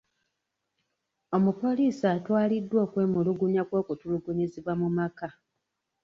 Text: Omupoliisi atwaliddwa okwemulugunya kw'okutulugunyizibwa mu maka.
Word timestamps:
Omupoliisi 1.35 2.03
atwaliddwa 2.15 2.79
okwemulugunya 2.85 3.63
kw'okutulugunyizibwa 3.69 4.73
mu 4.81 4.87
maka. 4.97 5.29